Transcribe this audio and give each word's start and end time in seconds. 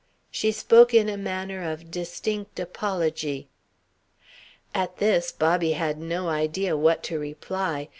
She 0.31 0.51
spoke 0.51 0.95
in 0.95 1.09
a 1.09 1.15
manner 1.15 1.61
of 1.71 1.91
distinct 1.91 2.59
apology. 2.59 3.49
At 4.73 4.97
this 4.97 5.31
Bobby 5.31 5.73
had 5.73 5.99
no 5.99 6.27
idea 6.27 6.75
what 6.75 7.03
to 7.03 7.19
reply. 7.19 7.89